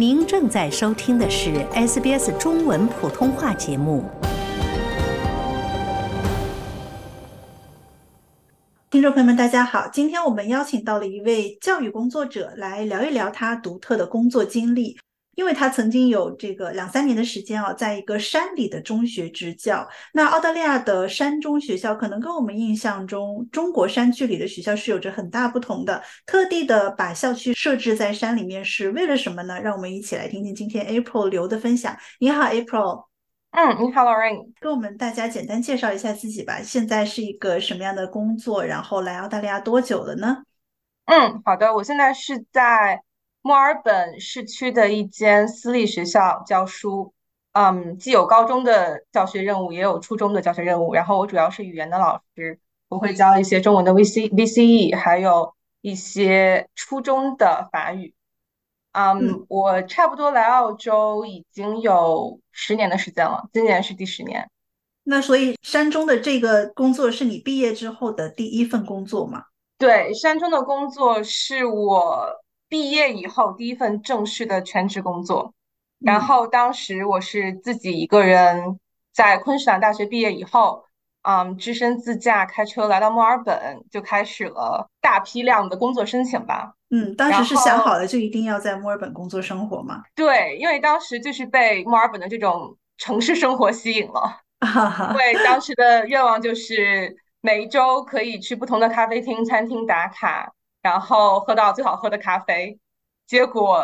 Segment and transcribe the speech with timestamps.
[0.00, 4.02] 您正在收听的是 SBS 中文普通话节目。
[8.90, 9.86] 听众朋友们，大家好！
[9.92, 14.96] 今天我们邀请到了一位教育工作者来聊一聊他独特的工作经历。
[15.40, 19.88] 因为他曾经有这个两三年的时间啊，在一个山里的中学执教。
[20.12, 26.02] 那澳大利亚的山中学校可能跟我们印象中中国山区里的学校是有着很大不同的。
[26.26, 29.58] 特地的把校区设置在山里面是为了什么呢？
[29.58, 31.96] 让我们一起来听听今天 April 刘的分享。
[32.18, 33.06] 你好，April。
[33.52, 34.52] 嗯，你好，Lorraine。
[34.60, 36.60] 跟我们大家简单介绍一下自己吧。
[36.62, 38.62] 现在是一个什么样的工作？
[38.62, 40.42] 然后来澳大利亚多久了呢？
[41.06, 43.00] 嗯，好的，我现在是在。
[43.42, 47.14] 墨尔本市区的一间私立学校教书，
[47.52, 50.92] 嗯，既有高中的教学任务，也有初中的教学任务。
[50.92, 58.14] 然后我主要是语言的老师，我会教一些中文的 VC、VCE，还有一些初中的法语。
[58.92, 64.50] 嗯，我差不多来澳洲已经有十年的时间了，今年是第十年。
[65.04, 69.44] 那所以山中的这个工作是你毕业之后的第一份工作吗？
[69.78, 72.28] 对，山中的工作是我。
[72.70, 75.52] 毕业以后第一份正式的全职工作，
[75.98, 78.78] 然后当时我是自己一个人
[79.12, 80.84] 在昆士兰大学毕业以后，
[81.22, 86.72] 嗯，只身自驾开车来到墨尔本，就开始了大批量的工作申请吧。
[86.90, 90.04] 嗯，当时是想好了就一定要在墨尔本工作生活吗？
[90.14, 94.40] 对，因为当时就是被墨尔本的这种城市生活吸引了，
[95.10, 100.52] 因为当时的愿望就是每一周可以去不同的咖啡厅、餐厅打卡。
[100.82, 102.78] 然后喝到最好喝的咖啡，
[103.26, 103.82] 结果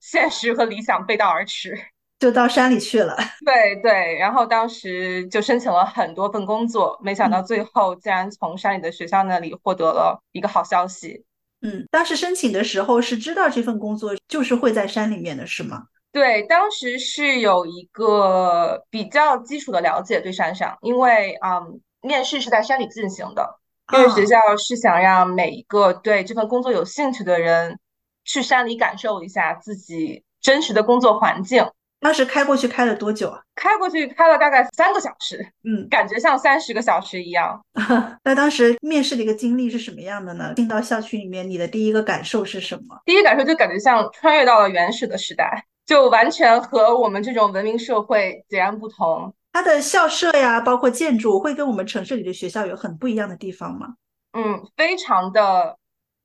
[0.00, 1.76] 现实和理想背道而驰，
[2.18, 3.16] 就到山里去了。
[3.44, 11.24] 对对，然后当时就申请了很多份工作，没想到最后竟然从山里的学校那里获得了一个好消息。
[11.60, 15.84] 嗯，当时申请的时候是知道这份工作就是会在山里面的是吗？
[16.12, 23.58] 对，当时是有一个比较基础的了解对山上，因为嗯，面试是在山里进行的。
[23.94, 27.78] 因为学校是想让每一个对这份工作有兴趣的人
[28.24, 31.66] 去山里感受一下自己真实的工作环境。
[32.00, 33.40] 当时开过去开了多久啊？
[33.56, 37.60] 开过去开了大概三个小时，嗯，感觉像三十个小时一样。
[38.22, 40.52] 那当时面试的一个经历是什么样的呢？
[40.54, 43.00] 进到校区里面，你的第一个感受是什么？
[43.04, 49.34] 第一感受就感觉像穿越到了原始的时代，就完全和我们这种文明社会截然不同。
[49.58, 53.88] 它的校舍呀，包括建筑，会跟我们城市里的学校有很不一样的地方吗？
[54.32, 55.76] 嗯，非常的，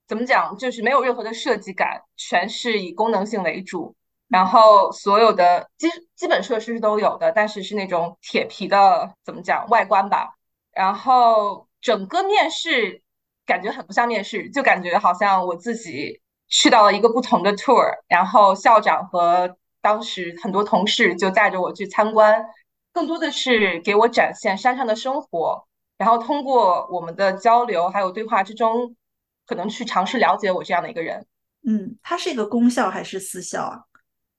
[0.08, 3.96] 怎么讲，就是没有任何的设计感，全是以功能性为主。
[4.28, 10.36] 然后所有的基基本设施是都有的，但是是那种铁皮的，怎么讲外观吧。
[10.72, 13.02] 然后整个面试
[13.48, 17.84] 感觉很不像面试，就感觉好像我自己去到了一个不同的 tour。
[18.08, 22.46] 然后校长和当时很多同事就带着我去参观。
[22.94, 25.66] 更多的是给我展现山上的生活，
[25.98, 28.96] 然后通过我们的交流还有对话之中，
[29.48, 31.26] 可能去尝试了解我这样的一个人。
[31.68, 33.82] 嗯，它是一个公校还是私校啊？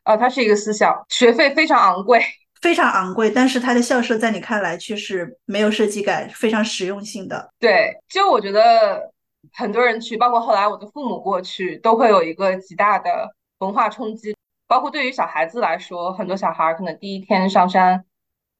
[0.05, 2.23] 呃，它是一个私校，学费非常昂贵，
[2.61, 3.31] 非常昂贵。
[3.31, 7.51] 但是它的校舍在你看来却是没有设计感，非常实用性的。
[7.59, 9.11] 对，就我觉得
[9.53, 14.37] 很多人去，包括后来我的父母过去，都会有一个极大的文化冲击。
[14.67, 18.05] 包括对于小孩子来说，很多小孩可能第一天上山。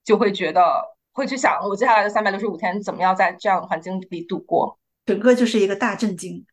[0.05, 0.63] 就会觉得
[1.13, 4.79] 会去想，我接下来的三百六十五天怎么样在这样的环境里度过？
[5.07, 6.47] 整个就是一个大震惊，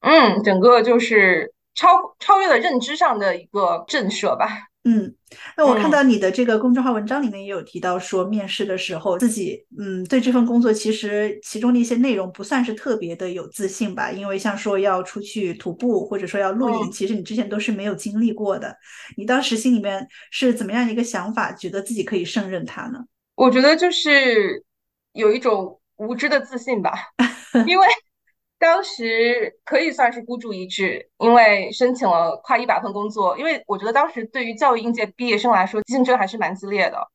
[0.00, 4.67] 嗯，整个就是超超越了认知上的一个震慑吧。
[4.84, 5.14] 嗯，
[5.56, 18.74] 那我看到你的这个公众号文章里面也有提到说，面试的时候自己嗯对这份工作其实其中的一些内容不算是特别的有自信吧，因为像说要出去徒步或者说要露营，其实你之前都是没有经历过的。
[19.16, 23.00] 你当时心里面是怎么样一个想法，觉得自己可以胜任它呢？
[23.34, 24.64] 我觉得就是
[25.12, 26.92] 有一种无知的自信吧，
[27.66, 27.86] 因为。
[28.58, 33.38] 当时可以算是孤注一掷，因为申请了快一百份工作。
[33.38, 37.08] 因为我觉得当时对于教育应届毕业生来说，竞争还是蛮激烈的。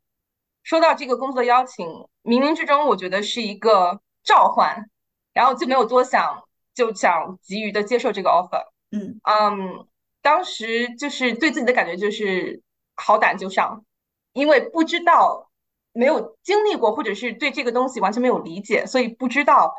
[0.64, 1.86] 收到这个工作的邀请，
[2.24, 4.90] 冥冥之中我觉得是一个召唤，
[5.34, 8.64] 然后就没有多想，就想急于的接受这个 offer。
[8.92, 9.86] 嗯嗯，
[10.22, 12.62] 当时就是对自己的感觉就是
[12.96, 13.84] 好胆就上，
[14.32, 15.50] 因为不知道
[15.92, 19.76] 没有经历过，或者是对这个东西完全没有理解，所以不知道。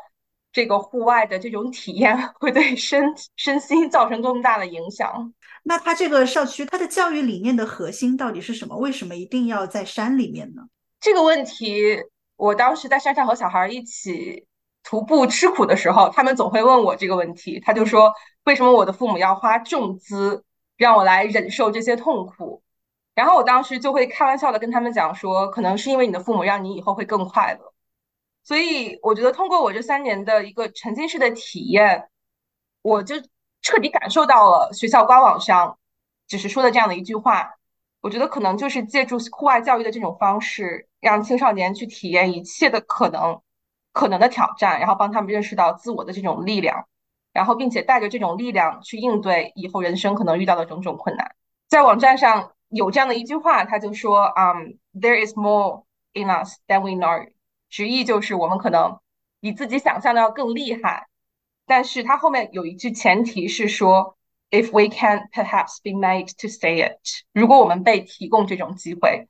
[0.55, 5.33] 这个户外的这种体验会对身 身心造成多么大的影响？
[5.63, 8.77] 那它这个校区，它的教育理念的核心到底是什么？
[8.77, 10.61] 为什么一定要在山里面呢？
[11.01, 12.01] 这个问题，
[12.37, 14.45] 我当时在山上和小孩一起
[14.81, 17.59] 徒步吃苦的时候，他们总会问我这个问题。
[17.59, 18.13] 他就说
[18.45, 20.45] ：“为什么我的父母要花重资
[20.77, 22.63] 让我来忍受这些痛苦。
[23.13, 27.74] 然后我当时就会开玩笑的跟他们讲说，可能是因为你的父母让你以后会更快乐。
[28.45, 32.07] 所以我觉得通过我这三年的一个沉浸式的体验，
[32.81, 33.15] 我就
[33.61, 35.77] 彻底感受到了学校官网上
[36.27, 37.55] 只是说的这样的一句话。
[38.01, 43.41] 我觉得可能就是借助户外教育的这种方式，让青少年去体验一切的可能、
[43.93, 46.85] 可能的挑战，然后帮他们认识到自我的这种力量，
[47.33, 51.35] 然后并且带着这种力量去应对以后人生可能遇到的种种困难。
[51.67, 57.31] 在网站上有这样的一句话，他就说：“嗯，There is more in us than we know。”
[57.75, 58.99] 直译就是我们可能
[59.41, 61.07] 比自己想象的要更厉害。
[61.65, 64.15] 但是它后面有一句前提是说。
[64.51, 67.01] If we can perhaps be made to say it，
[67.33, 69.27] 如果我们被提供这种机会，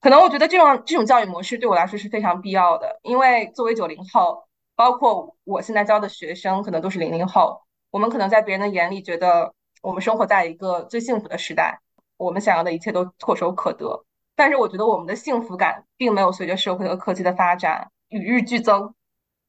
[0.00, 3.00] 可能我觉得这种这种教育模式对我来说是非常必要的。
[3.02, 4.44] 因为作为九零后，
[4.76, 9.52] 包括我现在教的学生，可能都是零零后，我们可能在别人的眼里觉得
[9.82, 11.80] 我们生活在一个最幸福的时代，
[12.16, 14.04] 我们想要的一切都唾手可得。
[14.36, 18.94] 但是我觉得我们的幸福感并没有随着社会和科技的发展与日俱增。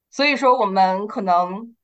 [0.10, 1.76] 所以说，我们可能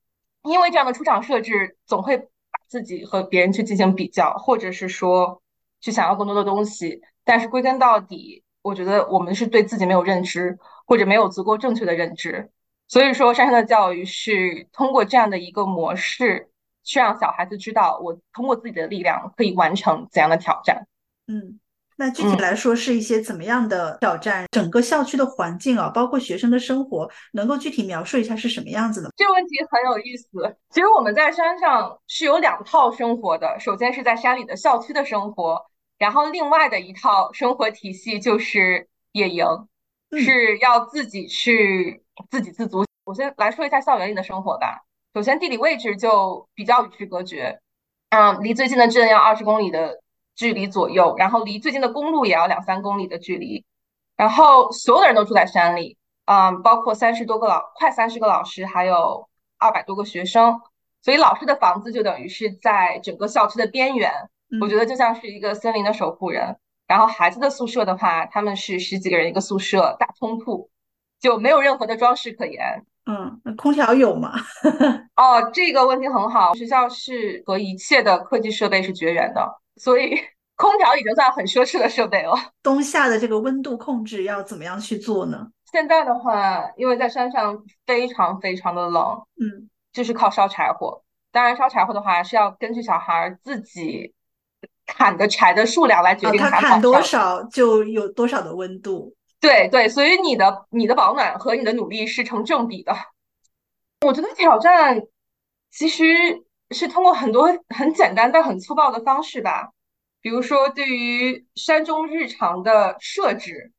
[0.43, 2.27] 因为这样的出场设置，总会把。
[2.71, 5.41] 自己和别人去进行比较，或者是说
[5.81, 12.49] 去想要更多的东西，但是归根到底，我觉得我们是对自己没有认知，或者没有足够正确的认知。
[12.87, 16.49] 所以说，山山的教育是通过这样的一个模式，
[16.81, 20.87] 去让小孩子知道，我通过自己的力量可以完成怎样的挑战。
[21.27, 21.59] 嗯。
[22.01, 24.47] 那具体来说是一些怎么样的挑战？
[24.49, 29.11] 整个校区的环境啊，包括学生的生活，能够具体描述一下是什么样子的？
[29.15, 30.25] 这个问题很有意思。
[30.71, 35.63] 其实我们在山上是有两套生活的，首先是在山里的校区的生活，
[35.99, 39.45] 然后另外的一套生活体系就是野营，
[40.19, 42.01] 是要自己去
[42.31, 42.83] 自给自足。
[43.03, 44.81] 我先来说一下校园里的生活吧。
[45.13, 47.59] 首先地理位置就比较与世隔绝，
[48.09, 50.00] 嗯，离最近的镇要二十公里的。
[50.35, 53.63] 距离左右，然后离最近的公路也要两三公里的距离，
[54.15, 60.59] 然后所有的人都住在山里，嗯，包括三十多个老，快三十个老师，还有二百多个学生，
[61.01, 64.11] 所以老师的房子就等于是在整个校区的边缘，
[64.61, 66.57] 我觉得就像是一个森林的守护人。
[66.87, 70.69] 然后孩子的宿舍的话，他们是十几个人一个宿舍，大通铺，
[71.21, 72.85] 就没有任何的装饰可言。
[73.05, 74.33] 嗯，那空调有吗？
[75.15, 79.60] 哦，这个问题很好，学校是和一切的科技设备是绝缘的。
[79.77, 80.15] 所以
[80.55, 82.33] 空调已经算很奢侈的设备了。
[82.61, 85.47] 冬夏的这个温度控制要怎么样去做呢？
[85.71, 89.03] 现在的话，因为在山上非常非常的冷，
[89.39, 91.01] 嗯，就是靠烧柴火。
[91.31, 94.13] 当然，烧柴火的话是要根据小孩自己
[94.85, 99.15] 砍的柴的数量来决定他砍多少就有多少的温度。
[99.39, 102.93] 对对，所以你的你的保暖和你的努力是成正比的。
[104.05, 105.01] 我觉得挑战
[105.71, 106.03] 其实。
[106.71, 109.71] 是通过很多很简单但很粗暴的方式吧，
[110.21, 113.71] 比如说对于山中日常的设置，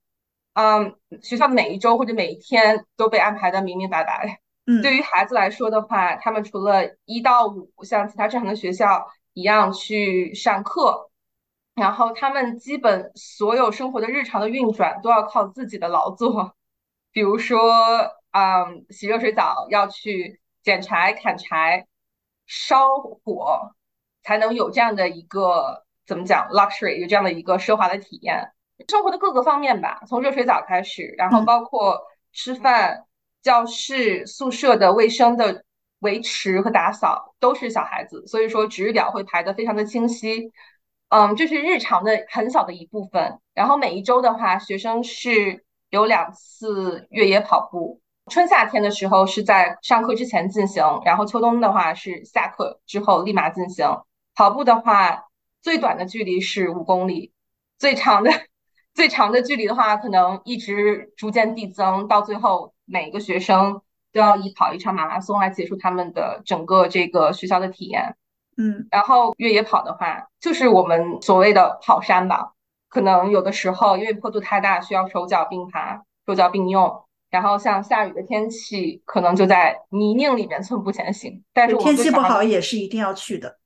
[0.55, 4.41] 嗯，学校每一周或者每一天都被安排的明明白白。
[4.67, 11.11] 嗯，对于孩子来说的话，他们除了一到五像其他正常的学校一样去上课，
[11.75, 16.55] 然后他们基本所有生活的日常的运转都要靠自己的劳作，
[17.11, 17.59] 比如说，
[18.33, 21.87] 嗯，洗热水澡要去捡柴、砍柴。
[22.55, 23.73] 烧火
[24.23, 28.53] 才能有这样的一个怎么讲 luxury 有这样的一个奢华的体验，
[28.87, 31.99] 生活的各个方面吧，从热水澡开始，然后包括
[32.31, 33.07] 吃饭、
[33.41, 35.65] 教室、宿舍的卫生的
[36.01, 40.53] 维持和打扫都是小孩子，所以说值日表会排得非常的清晰。
[41.09, 43.39] 嗯，这是日常的很小的一部分。
[43.55, 48.02] 然后每一周的话，学生是有两次越野跑步。
[48.31, 53.87] 春夏天的时候是在上课之前进行，然后秋冬的话是下课之后立马进行。
[54.35, 55.25] 跑步的话，
[55.61, 57.33] 最短的距离是五公里，
[57.79, 58.31] 最长的
[58.95, 68.17] 最长的距离的话，可能一直逐渐递增，到最后每个学生都要以跑一场马拉松来结束他们的整个这个学校的体验。
[68.57, 72.53] 嗯，然后越野跑的话，就是我们所谓的跑山吧，
[72.89, 77.05] 可能有的时候因为坡度太大，需要手脚并爬，手脚并用。
[77.33, 81.43] 然后像下雨的天气，可能就在泥泞里面寸步前行。
[81.53, 83.59] 但是天气不好也是一定要去的。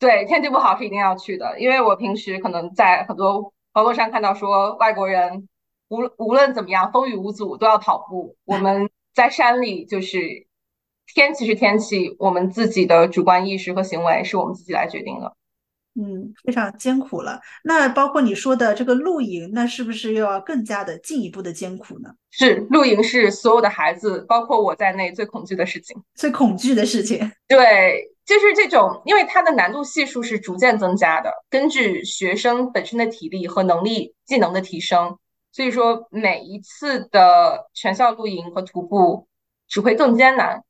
[0.00, 5.48] 对，天气不好是一定要去的，因为我平时可能在很多网络上看到说，外国人
[5.88, 8.36] 无无论怎么样，风雨无阻都要跑步。
[8.44, 10.46] 我们在山里，就是
[11.14, 15.36] 天气是天气，我们自己的主观意识和行为是我们自己来决定的。
[15.94, 17.40] 嗯，非常艰苦了。
[17.64, 22.10] 那包括你说的这个露营，那是不是又要更加的进一步的艰苦呢？
[22.30, 25.96] 是，露营是所有的孩子，包括我在内最恐惧的事情。
[26.14, 27.18] 最恐惧的事情。
[27.48, 35.18] 对，就是这种，因为它的难度系数是逐渐增加的，根据学生本身的体力和能力、技能的提升，
[35.50, 39.26] 所以说每一次的全校露营和徒步
[39.66, 40.62] 只会更艰难。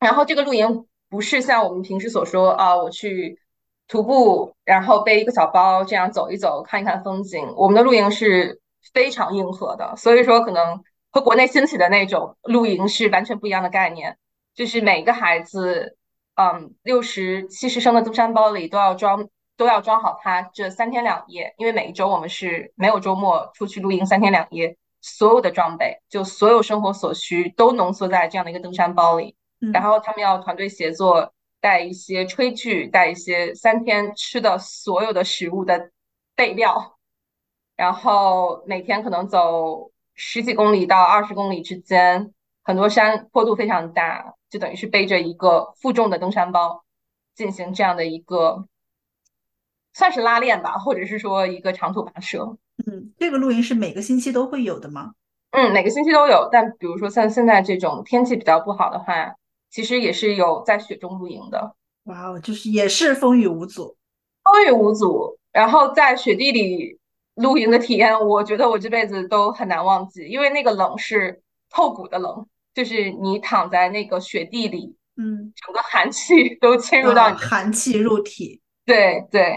[0.00, 3.38] 然后这个露营不是像我们平时所说啊，我去
[3.88, 7.52] 徒步，然后背一个小包这样走一走，看一看风景。
[7.56, 8.60] 我们的露营是
[8.92, 14.16] 非常硬核的，所以说可能和国内兴起的那种露营是完全不一样的概念，
[14.54, 15.96] 就是每个孩子。
[16.36, 29.36] 嗯，六十七十升的登山包里都要装，都要装好它这三天两夜，因为每一周我们是没有周末出去露营三天两夜，所有的装备就所有生活所需都浓缩在这样的一个登山包里。
[29.72, 31.32] 然后他们要团队协作，
[31.64, 35.90] 带一些炊具，带一些三天吃的所有的食物的
[36.36, 36.98] 备料，
[37.74, 44.34] 然后每天可能走十几公里到二十公里之间，很多山坡度非常大。
[44.50, 46.84] 就等于是背着一个负重的登山包，
[47.34, 48.68] 进行这样的一个
[49.94, 52.58] 算是拉练吧，或者是说一个长途跋涉。
[52.86, 55.14] 嗯，这个露营是每个星期都会有的吗？
[55.52, 59.34] 嗯，每个星期都有，但比如说像现在这种天气比较不好的话，
[59.74, 61.74] 其实也是有在雪中露营的。
[62.04, 63.96] 哇哦，就是也是风雨无阻，
[64.44, 65.36] 风雨无阻。
[65.50, 66.96] 然后在雪地里
[67.34, 72.46] 露营的体验，我觉得我这辈子都很难忘记，因为那个冷是透骨的冷。
[72.72, 78.60] 就是你躺在那个雪地里，嗯，整个寒气 都侵入到你，寒气入体。
[78.84, 79.54] 对对，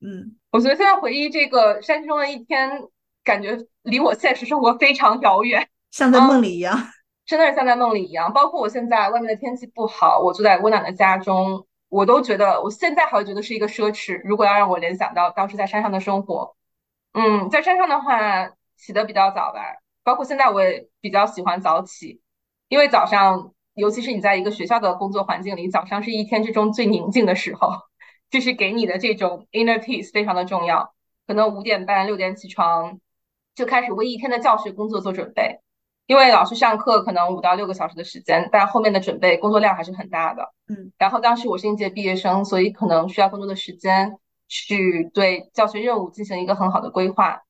[0.00, 2.70] 嗯，我觉得现在回忆这个山中的一天，
[3.22, 6.78] 感觉离我现实生活非常遥远，像在梦里一样，
[7.28, 8.32] 真的是像在梦里一样。
[8.32, 14.20] 包括我现在外面的天气不好，我住在温暖的家中，我都觉得我现在还会觉得是一个奢侈。
[14.24, 16.56] 如果要让我联想到当时在山上的生活，
[17.12, 19.60] 嗯，在山上的话起得比较早吧，
[20.02, 22.20] 包括现在我也比较喜欢早起。
[22.68, 27.72] 因为早上，尤其是你在一个学校的工作环境里，早上是一天之中最宁静的时候，
[28.30, 30.94] 就是给你的这种 inner peace 非常的重要。
[31.26, 33.00] 可能五点半、六点起床，
[33.54, 35.60] 就开始为一天的教学工作做准备。
[36.08, 40.52] 因为老师上课可能五到六个小时的时间，但后面的准备工作量还是很大的。
[40.66, 47.42] 嗯，然后当时我是应届毕业生，所以可能需要更多的时间去对教学任务进行一个很好的规划。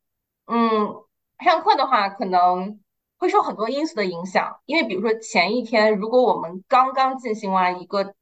[0.47, 0.95] 嗯，
[1.43, 2.79] 上课的话可能。
[3.21, 8.15] 会受很多因素的影响，因为比如说前一天，如果我们刚刚进行完一个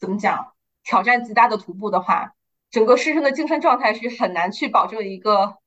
[0.00, 0.52] 怎么讲
[0.82, 2.32] 挑战极大的徒步的话，
[2.68, 5.58] 整个师生的精神状态是很难去保证一个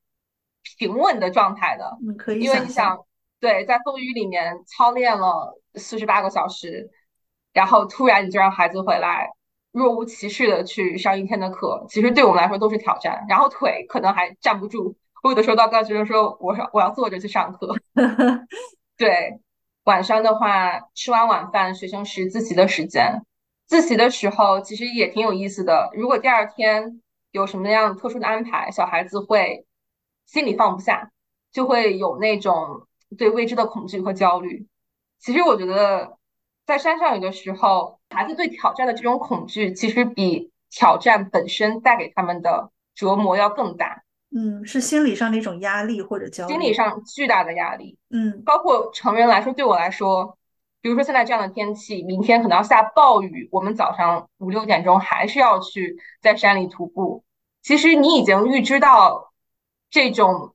[0.77, 1.97] 平稳的状态的。
[2.05, 2.41] 嗯，可以。
[2.41, 3.05] 因为你想，
[3.39, 6.89] 对，在风雨里面操练了四十八个小时，
[7.53, 9.29] 然后突然你就让孩子回来，
[9.71, 13.25] 若无其事的去上一天的课，其实对我们来说都是挑战。
[13.29, 14.95] 然后腿可能还站不住。
[15.23, 17.75] 我有的时候到跟学生说，我说我要坐着去上课。
[18.97, 19.39] 对，
[19.83, 23.21] 晚上的话吃完晚饭，学生是自习的时间。
[23.67, 25.91] 自习的时候其实也挺有意思的。
[25.93, 27.01] 如果第二天
[27.31, 29.65] 有什么样特殊的安排，小孩子会
[30.25, 31.11] 心里放不下，
[31.51, 32.86] 就会有那种
[33.17, 34.67] 对未知的恐惧和焦虑。
[35.19, 36.17] 其实我觉得
[36.65, 44.03] 在山上有的时候，孩子对挑战的这种恐惧，其实比挑战本身带给他们的折磨要更大。
[44.35, 47.97] 嗯，是心理上的一种压力或者焦虑，心理上巨大的压力。
[48.09, 50.37] 嗯，包括成人来说，对我来说，
[50.81, 57.23] 比如说现在这样的天气，明天可能要下暴雨，我们早上五六点钟还是要去在山里徒步。
[57.61, 59.31] 其实你已经预知到
[59.89, 60.53] 这种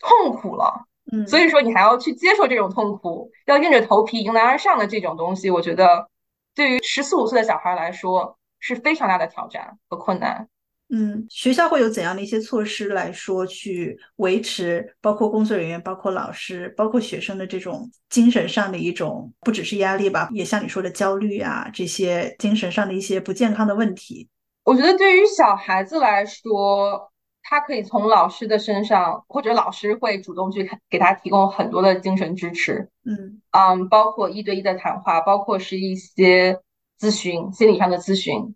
[0.00, 6.08] 痛苦了，嗯，所以说你还要去接受这种痛苦，要硬着头皮迎难而上的这种东西，我觉得
[6.54, 10.48] 对于十四五岁的小孩来说是非常大的挑战和困难。
[10.94, 24.28] 嗯，学校会有怎样的一些措施来说去维持，包括工作人员、包括老师、包括学生的这种精神上的一种，不只是压力吧，也像你说的焦虑啊，这些精神上的一些不健康的问题。
[24.64, 27.11] 我觉得对于小孩子来说，
[27.42, 32.88] 他可以从老师的身上，或者老师会主动去给他提供很多的精神支持。
[33.04, 36.60] 嗯嗯，包括一对一的谈话，包括是一些
[36.98, 38.54] 咨询，心理上的咨询。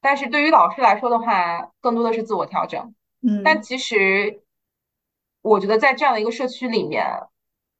[0.00, 2.94] 但是对于老师来说的话，更多的是自我调整。
[3.22, 4.42] 嗯，但其实
[5.42, 7.04] 我觉得在这样的一个社区里面，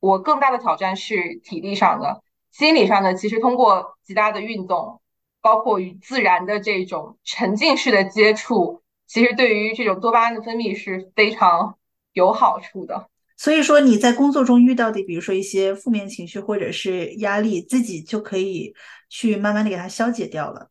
[0.01, 3.15] 我更大的挑战是体力上的、心理上的。
[3.15, 5.01] 其实通过极大的运动，
[5.41, 11.77] 包括与自然的这种沉浸式的接触，其实对于这种多巴胺的分泌是非常
[12.13, 13.09] 有好处的。
[13.37, 18.75] 所以说你在工作中遇到的，比如说一些负面情绪或者是压力，自己就可以
[19.11, 20.69] 去慢慢的给它消解掉了。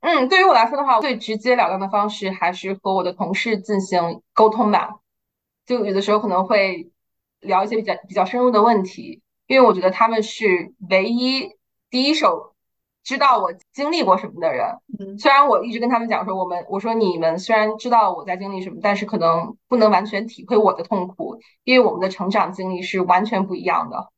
[0.00, 4.98] 嗯，对于我来说的话，最直截了当的方式还是和我的同事进行沟通吧。
[5.64, 6.90] 就有的时候可能会
[7.40, 11.48] 聊一些比较比较深入的问题，因为我觉得他们是唯一
[11.88, 12.51] 第一手
[13.04, 14.66] 知道我经历过什么的人。
[14.98, 24.10] 嗯虽然我一直跟他们讲说，我们我说你们虽然知道我在经历什么，但是可能不能完全体会我的痛苦，因为我们的成长经历是完全不一样的。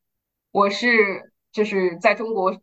[0.53, 2.57] 我是就是在中国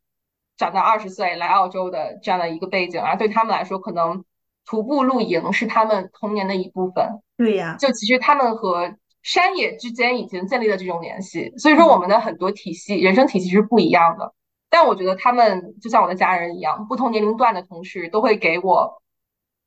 [0.57, 4.23] 长到二十岁来澳洲的这样的一个背景，而对他们来说，可能
[4.65, 7.19] 徒步露营是他们童年的一部分。
[7.35, 14.33] 对呀，就其实他们和山野之间已经建立了这种联系，所以说我们的很多体系、人生体系是不一样的。
[14.71, 19.03] 但我觉得他们就像我的家人一样，不同年龄段的同事都会给我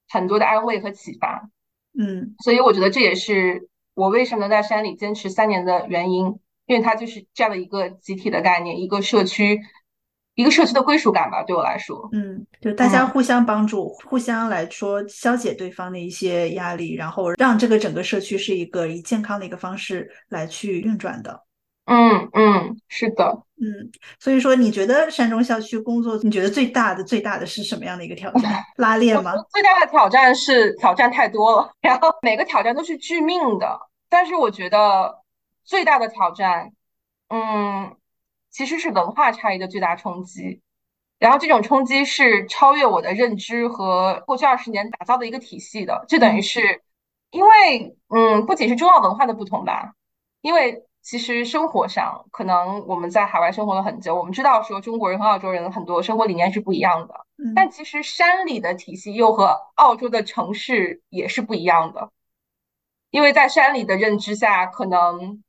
[0.09, 1.49] 很多的安慰和启发。
[1.97, 6.27] 嗯所以我觉得这也是我为什么能在山里坚持三年的原因，
[6.67, 9.61] 因为它就是这样的一个集体的概念，一个社区，
[10.35, 12.09] 一个社区的归属感吧，对我来说。
[12.13, 21.45] 嗯，就大家嗯互相帮助，互相来说消解对方的一些压力，然后让这个整个社区是一个以健康的一个方式来去运转的。
[21.87, 23.43] 嗯嗯，是的。
[23.57, 28.63] 嗯，所以说你觉得山中校区工作，你觉得最大的最大的是什么样的一个挑战？
[28.77, 29.33] 拉练吗？
[29.53, 33.79] 最大的挑战是挑战太多了，然后每个挑战都是致命的。
[34.09, 35.23] 但是我觉得
[35.65, 36.73] 最大的挑战，
[37.29, 37.97] 嗯，
[38.51, 40.61] 其实是文化差异的最大冲击。
[41.19, 46.05] 然后这种冲击是超越我的认知和过去二十年打造的一个体系的。
[46.09, 46.83] 这等于是
[47.31, 49.95] 因为，嗯，不仅是中澳文化的不同吧，
[50.43, 57.15] 因为其实生活上，可能我们在海外生活了很久，我们知道说中国人和澳洲人很多生活理念是不一样的。
[57.37, 62.09] 嗯但其实山里的体系又和澳洲的城市也是不一样的，
[63.11, 65.43] 因为在山里的认知下，可能，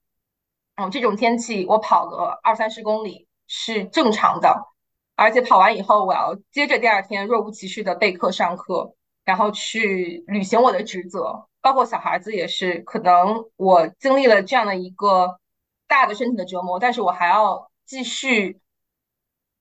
[0.75, 4.67] 嗯，这种天气我跑个二三十公里是正常的，
[5.15, 8.93] 而且跑完以后，我要接着第二天若无其事的备课上课，
[9.23, 11.47] 然后去履行我的职责。
[11.61, 15.39] 包括小孩子也是，可能我经历了这样的一个
[15.87, 18.59] 大的身体的折磨，但是我还要继续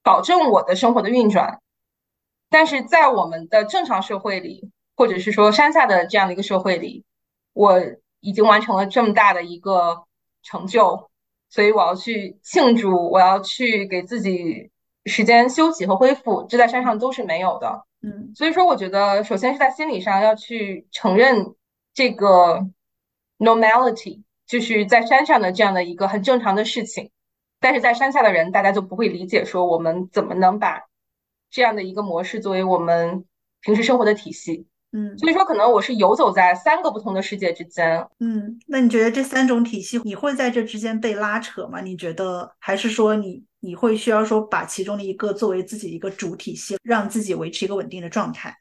[0.02, 1.60] 保证我的生活的运转。
[2.50, 7.04] 但是在我们的正常社会里，或者是说山下的这样的一个社会里，
[7.52, 7.80] 我
[8.20, 10.04] 已经完成了这么大的一个
[10.42, 11.10] 成就，
[11.48, 14.70] 所以我要去庆祝，我要去给自己
[15.04, 17.84] 时间休息和恢复，这在山上都是没有的。
[18.02, 21.54] 嗯所以说，我觉得首先是在心理上要去承认
[21.94, 22.66] 这个
[23.38, 27.10] normality，就是在山上的这样的一个很正常的事情。
[27.60, 30.82] 但是在山下的人，大家就不会理解说我们怎么能把
[31.50, 33.24] 这样的一个模式作为我们
[33.60, 34.66] 平时生活的体系。
[34.96, 38.06] 嗯所以说，可能我是游走在三个不同的世界之间。
[38.20, 41.80] 嗯，那你觉得这三种体系，你会在这之间被拉扯吗？
[41.80, 48.56] 你觉得，还是说你你会需要说把其中的一个作为自己一个主体系，让自己维持一个稳定的状态？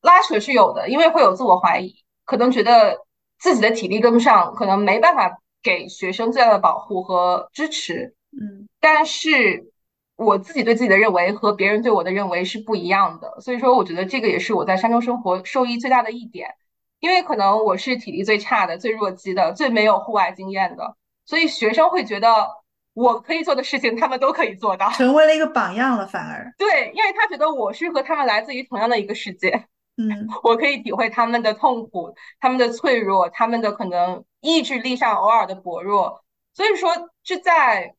[0.00, 1.94] 拉扯是有的，因为会有自我怀疑，
[2.24, 2.96] 可能觉得
[3.44, 8.14] 自己的体力跟不上，可能没办法给学生最大的保护和支持。
[8.32, 9.70] 嗯但是
[10.16, 16.54] 我自己对自己的认为和别人对我的认为是不一样的，所以说我觉得这个也是我在山中生活受益最大的一点，
[17.00, 22.48] 因为可能我是体力最差的、最弱鸡的、最没有户外经验的，所以学生会觉得
[22.94, 24.90] 我可以做的事情，他们都可以做到。
[24.92, 36.90] 成为了一个榜样了，反而，对，因为他觉得我是和他们来自于同样的一个世界，嗯我可以体会他们的痛苦、他们的脆弱、他们的可能意志力上偶尔的薄弱，所以说
[37.22, 37.94] 这在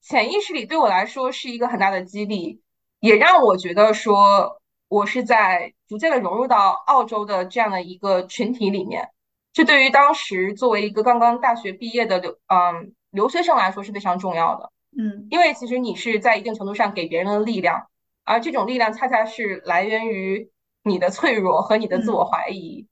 [0.00, 2.60] 潜意识里对我来说是一个很大的激励，
[3.00, 9.10] 也让我觉得说我是在逐渐的融入到澳洲的这样的一个群体里面。
[9.52, 14.72] 这对于当时作为一个刚刚大学毕业的留嗯留学生来说是非常重要的。
[14.96, 17.86] 嗯因为其实你是在一定程度上给别人的力量，
[18.24, 20.50] 而这种力量恰恰是来源于
[20.84, 22.86] 你的脆弱和你的自我怀疑。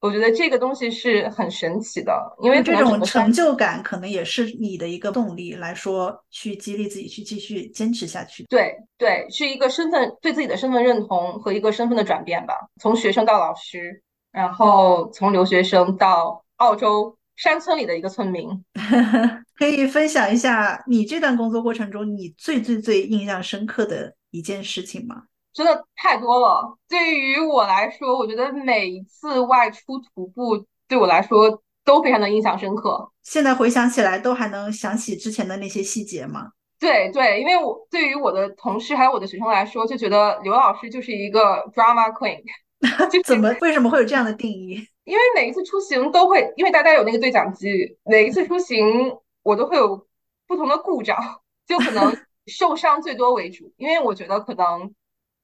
[0.00, 8.44] 我觉得这个东西是很神奇的，因为这种成就感，可能也是你的一个动力来说，去激励自己去继续坚持下去。
[8.44, 18.48] 对对，是一个身份对自己的身份认同和一个身份的转变吧，从学生到老师，然后从留学生到澳洲山村里的一个村民。
[19.58, 25.24] 可以分享一下你这段工作过程中，你最最最印象深刻的一件事情吗？
[25.52, 26.78] 真的太多了。
[26.88, 33.10] 对于我来说，我觉得每一次外出徒步对我来说都非常的印象深刻。
[33.22, 36.50] 现在回想起来，都还能想起之前的那些细节吗？
[36.78, 42.40] 对对，因为我对于我的同事还有我的学生来说，就觉得刘老师就是一个 drama queen，
[43.10, 44.80] 就怎么为什么会有这样的定义？
[45.04, 47.68] 因为每一次出行都会，因为大家有那个对讲机，
[48.04, 50.06] 每一次出行我都会有
[50.46, 51.18] 不同的故障，
[51.66, 54.94] 就可能受伤最多为主，因为我觉得可能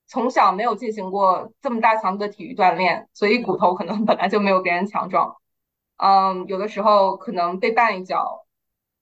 [0.06, 5.36] 从小没有进行过这么大强度的体育锻炼，所以骨头可能 本来就没有别人强壮。
[5.96, 8.44] 嗯，有的时候可能被绊一脚，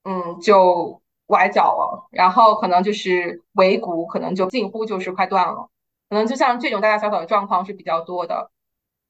[0.05, 5.69] 嗯，就崴脚了，然后可能就是尾骨可能就近乎就是快断了，
[6.09, 8.51] 可能就像这种大大小小的状况是比较多的。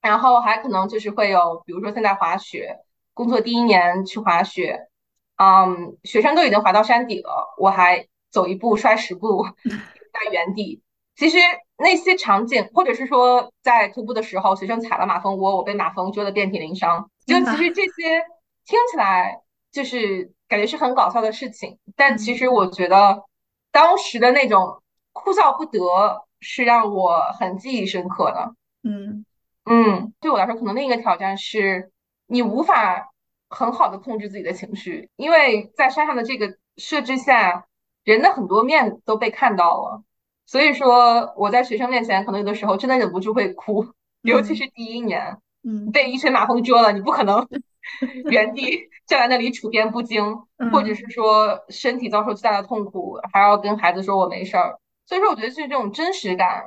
[0.01, 2.81] 然后还可能就是会有，比如说现在滑雪，
[3.15, 4.89] 工作第一年去滑雪，
[5.37, 9.47] 嗯，学生都已经滑到山底了，我还走一步摔十步
[10.13, 10.83] 在原地。
[11.17, 11.39] 其实
[11.79, 18.21] 那些场景，或者是说在徒步的时候，学生踩了马蜂窝，我被马蜂蛰得遍体鳞伤，就其实这些
[18.67, 23.25] 听起来就是感觉是很搞笑的事情，但其实我觉得
[23.71, 28.55] 当时的那种哭笑不得是让我很记忆深刻的。
[28.83, 29.25] 嗯
[29.65, 31.91] 嗯，对我来说，可能另一个挑战是
[32.27, 33.13] 你无法
[33.49, 37.67] 很好的控制自己的情绪，因为在山上的这个设置下，
[38.03, 40.03] 人的很多面都被看到了。
[40.47, 43.87] 所以说，我在学生面前，可能有的时候真的忍不住会哭，
[44.23, 47.49] 尤其是第一年，嗯被一群马蜂蛰了，你不可能
[48.31, 54.79] 原地站在那里处变不惊，或者是说身体遭受巨大的痛苦，还要跟孩子说我没事儿。
[55.07, 56.67] 所以说，我觉得就是这种真实感，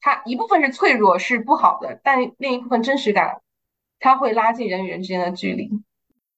[0.00, 3.40] 它一部分是脆弱是不好的，但另一部分真实感，
[4.00, 5.70] 它会拉近人与人之间的距离。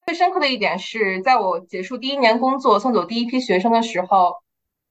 [0.04, 4.36] 最深刻的一点是在我结束第一年工作，送走第一批学生的时候。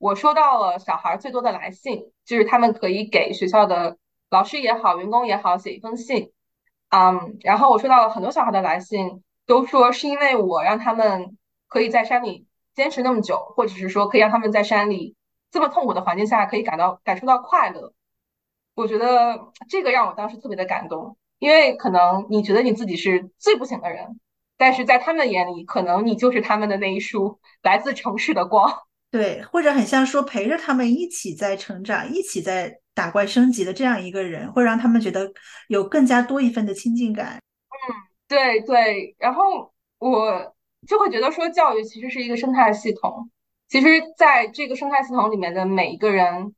[0.06, 3.98] 我收到了小孩最多的来信，就是他们可以给学校的
[4.30, 6.32] 老师也好、员工也好写一封信，
[6.90, 11.36] 嗯，然后我收到了很多小孩的来信，都说是因为我让他们
[11.68, 15.16] 可以在山里坚持那么久，或者是说可以让他们在山里
[15.50, 17.92] 这么痛苦的环境下可以感到感受到快乐。
[18.76, 24.20] 我觉得这个让我当时特别的感动，因为可能你觉得你自己是最不行的人，
[24.56, 28.84] 但是在他们眼里，可能你就是他们的那一束 来自城市的光。
[29.12, 35.32] 对，或者很像说陪着他们一起在成长，一起在打怪升级的这样一个人，会让他们觉得
[35.70, 37.38] 有更加多一份的亲近感。
[37.38, 37.78] 嗯，
[38.28, 39.16] 对对。
[39.18, 40.54] 然后我
[40.86, 43.30] 就会觉得说，教育其实是一个生态系统，
[43.70, 43.88] 其实
[44.18, 46.54] 在这个生态系统里面的每一个人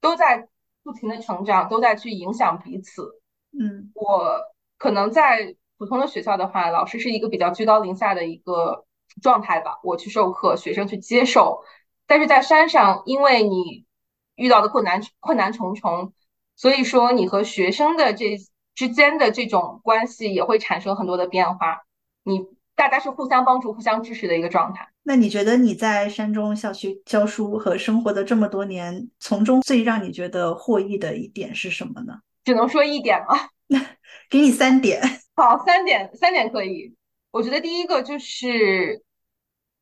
[0.00, 0.48] 都在
[0.82, 3.20] 不停的成长，都在去影响彼此。
[3.52, 4.40] 嗯，我
[4.78, 8.86] 可能在普通的学校的话，老师是一个比较居高临下的一个
[9.20, 11.62] 状态吧，我去授课，学生去接受。
[12.08, 13.84] 但是在山上，因为你
[14.34, 16.14] 遇到的困难困难重重，
[16.56, 18.38] 所以说你和学生的这
[18.74, 21.82] 之间的这种关系也会产生很多的变化。
[22.24, 24.88] 你大家是互相帮助、互相支持的一个状态。
[25.02, 32.20] 那你觉得你在山中校区教书和生活的这么多年，从中最让你觉得获益的一点是什么呢？
[32.42, 33.50] 只能说一点了，
[34.30, 35.02] 给你三点。
[35.36, 36.94] 好，三点，三点可以。
[37.30, 39.04] 我觉得第一个就是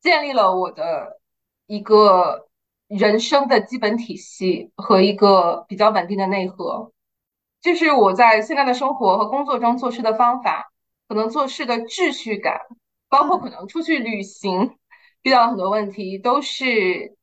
[0.01, 1.21] 建立了我的。
[1.67, 2.47] 一个
[2.87, 6.91] 人生的基本体系和一个比较稳定的内核，
[7.61, 10.71] 就是我在现在的生活和工作中做事的方法，
[11.07, 12.61] 可能做事的秩序感，
[13.09, 14.77] 包括可能出去旅行
[15.21, 17.15] 遇到很多问题，都是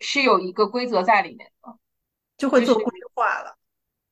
[0.00, 1.76] 是有一个规则在里面的，
[2.38, 3.56] 就会做规划了，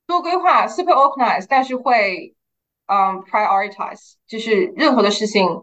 [0.07, 2.37] 做规划，super organize，但是会
[2.85, 5.63] 嗯 prioritize，就是任何的事情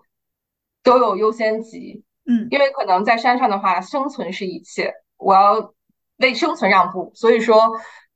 [0.82, 2.04] 都有优先级。
[2.30, 5.74] 嗯，因为可能在山上的话，生存是一切，我要
[6.18, 7.72] 为生存让步，所以说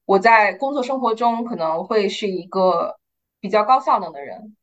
[0.06, 2.97] 我在工作生活中可能会是一个
[3.39, 4.58] 比较高效能的人，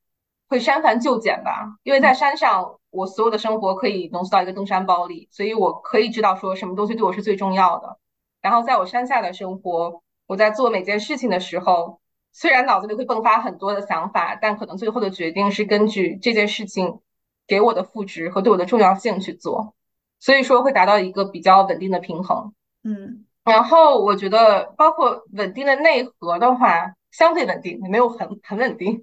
[0.48, 1.78] 会删繁就简吧。
[1.82, 7.98] 因为在山上，我所有的生活可以浓缩到一个登山包里，所以我可以知道说什么东西对我是最重要的。
[8.42, 12.00] 然后在我山下的生活，我在做每件事情的时候，
[12.32, 17.00] 虽然脑子里会迸发很多的想法，但可能最后的决定是根据这件事情。
[17.48, 19.74] 给我的赋值和对我的重要性去做，
[20.20, 22.54] 所以说会达到一个比较稳定的平衡。
[22.84, 29.02] 嗯，然后我觉得包括稳定的内核的话，相对稳定，也没有很很稳定，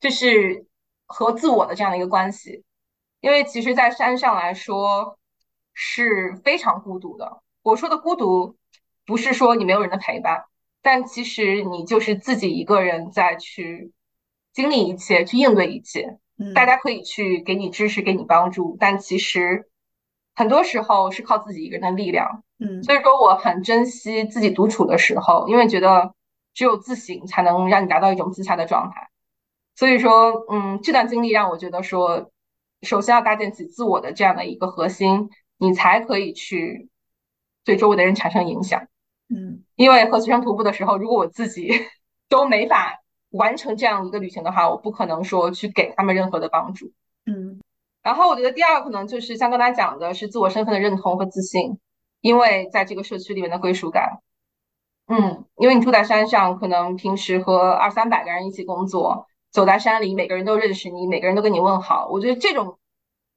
[0.00, 0.66] 就是
[1.06, 2.64] 和自我的这样的一个关系。
[3.20, 5.18] 因为其实，在山上来说
[5.74, 7.42] 是非常孤独的。
[7.62, 8.56] 我说的孤独，
[9.06, 10.46] 不是说你没有人的陪伴，
[10.80, 13.92] 但其实你就是自己一个人在去
[14.52, 16.18] 经历一切，去应对一切。
[16.54, 19.68] 大家可以去给你支持，给你帮助，但其实
[20.34, 22.42] 很多时候是靠自己一个人的力量。
[22.58, 26.14] 嗯，所以说我很珍惜自己独处的时候，因为觉得
[26.54, 29.08] 只有自省才能让你达到一种自洽的状态。
[29.74, 32.30] 所以说，嗯，这段经历让我觉得说，
[32.82, 36.88] 首先要搭建起自我的这样的一个核心，你才可以去
[37.64, 38.86] 对周围的人产生影响。
[39.28, 41.70] 嗯，因为和学生徒步的时候，如果我自己
[42.28, 43.01] 都没法。
[43.32, 46.92] 完成这样一个旅行的话，我不可能说去给他们任何的帮助。
[47.26, 47.60] 嗯，
[48.02, 51.78] 然后我觉得第二个可能就是像刚才讲的是自我身份的认同和自信，
[52.20, 54.20] 因为在这个社区里面的归属感。
[55.06, 62.78] 嗯，因为你住在山上，可能平时和二三百个人一起工作，走在山里，每个人都认识你，每个人都跟你问好，我觉得这种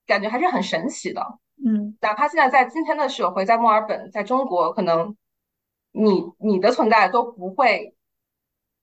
[0.05, 1.39] 感觉还是很神奇的。
[1.65, 5.15] 嗯，哪怕现在在今天的社会，在墨尔本，在中国，可能
[5.91, 7.95] 你你的存在都不会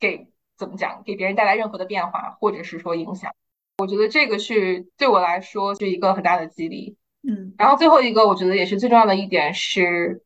[0.01, 0.27] 给
[0.63, 3.31] 怎么讲，给别人带来任何的变化，或者是说影响。
[3.79, 6.97] 我觉得这个是对我来说是一个很大的激励。
[7.29, 10.23] 嗯，然后最后一个，我觉得也是最重要的一点是，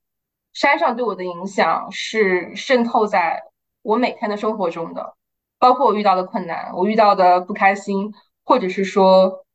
[0.53, 3.43] 山上对我的影响是渗透在
[3.81, 5.15] 我每天的生活中的，
[5.59, 8.13] 包括我遇到的困难，我遇到的不开心，
[8.45, 9.46] 或者是说。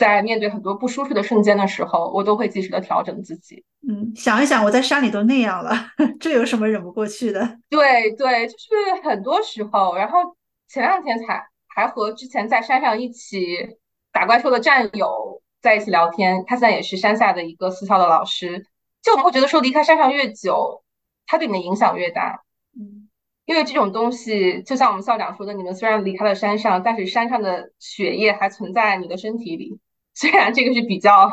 [0.00, 3.62] 在面对很多不舒适的瞬间的时候，我都会及时的调整自己。
[3.86, 5.72] 嗯，想一想，我在山里都那样了，
[6.18, 7.40] 这有什么忍不过去的？
[7.68, 9.94] 对对，就是很多时候。
[9.94, 10.34] 然后
[10.68, 13.76] 前两天才还和之前在山上一起
[14.10, 18.64] 打怪兽的战友在一起聊天，他现在也是山下的一个私校的老师。
[19.02, 20.82] 就我们会觉得说，离开山上越久，
[21.26, 22.42] 他对你的影响越大。
[22.74, 23.10] 嗯，
[23.44, 29.78] 因为这种东西，就像我们校长说的，你们虽然离开了山上，但是山上的血液还存在你的身体里。
[30.14, 31.30] 虽然这个是比较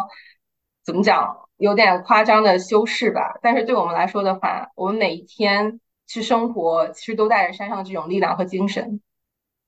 [0.83, 9.01] 怎么讲，有点夸张的修饰吧，但是对我们来说的话，我们每一天去生活，其实都带着山上的这种力量和精神。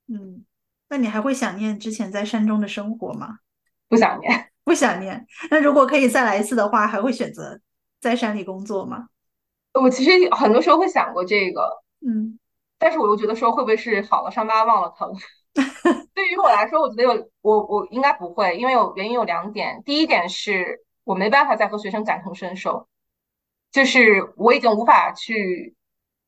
[0.07, 0.45] 嗯，
[0.87, 3.39] 那你还会想念之前在山中的生活吗？
[3.87, 5.25] 不想念， 不想念。
[5.49, 7.59] 那如果可以再来一次的话，还会选择
[7.99, 9.07] 在山里工作吗？
[9.73, 12.39] 我其实很多时候会想过这个，嗯，
[12.77, 15.13] 但是我又觉得说，会不会是好了伤疤忘了疼？
[16.19, 19.81] 对于我来说，我觉得有我我应该不会，因为有原因有两点。
[19.85, 22.89] 第一点是我没办法再和学生感同身受，
[23.71, 25.77] 就是我已经无法去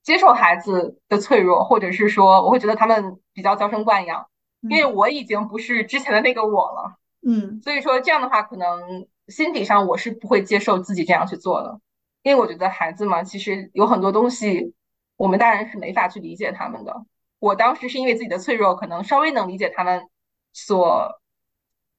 [0.01, 4.25] 接受孩子的脆弱，或者是说我会觉得他们比较娇生惯养，
[4.61, 6.97] 因为我已经不是之前的那个我了。
[7.27, 11.81] 嗯，所以说这样的话，可能心底上我是不会接受自己这样去做的，
[12.23, 14.73] 因为我觉得孩子嘛，其实有很多东西
[15.17, 17.05] 我们大人是没法去理解他们的。
[17.41, 20.07] 我当时是因为自己的脆弱，可能稍微能理解他们
[20.53, 21.19] 所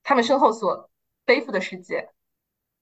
[0.05, 0.89] 他们身后所
[1.25, 2.11] 背负的世界。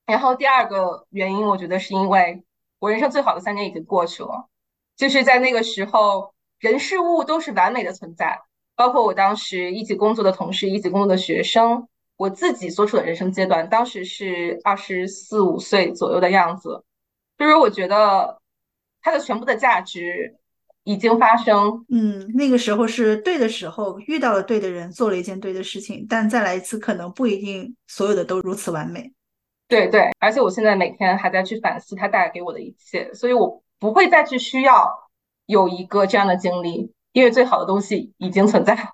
[0.05, 2.45] 然后第二个原因，我觉得是因为
[2.79, 4.47] 我人生最好的三年已经过去了，
[4.95, 8.39] 就是在那个时候，人事物都是完美的存在，
[8.77, 16.85] 包括我当时一起工作的同事、一起工作的学生，我自己所处的人生阶段，当时是二十四五岁左右的样子，
[17.39, 18.39] 就是我觉得
[19.01, 20.37] 它的全部的价值。
[20.85, 29.13] 已经发生，嗯，那个时候是对的时候，遇到了对的人，做了一件对的事情，但再来一次，可能不一定所有的都如此完美。
[29.69, 34.91] 对对，而且我现在每天还在去反思它带给我的一切，所以我不会再去需要
[35.47, 38.93] 有一个这样的经历，因为最好的东西已经存在。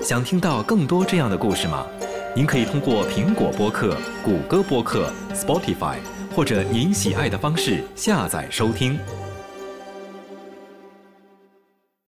[0.00, 1.86] 想听到更多这样的故事吗？
[2.34, 6.19] 您可以通过苹果播客、谷歌播客、Spotify。
[6.40, 8.98] 或者您喜爱的方式下载收听。